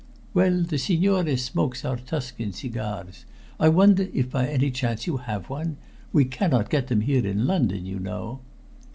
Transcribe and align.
"Well, 0.33 0.63
the 0.63 0.79
signore 0.79 1.35
smokes 1.37 1.85
our 1.85 1.97
Tuscan 1.97 2.53
cigars. 2.53 3.23
I 3.59 3.69
wonder 3.69 4.07
if 4.15 4.31
by 4.31 4.57
chance 4.73 5.05
you 5.05 5.17
have 5.17 5.47
one? 5.47 5.77
We 6.11 6.25
cannot 6.25 6.71
get 6.71 6.87
them 6.87 7.03
in 7.03 7.45
London, 7.45 7.85
you 7.85 7.99
know." 7.99 8.39